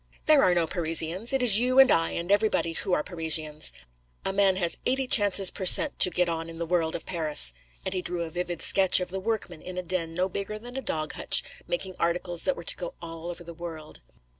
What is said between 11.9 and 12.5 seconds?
articles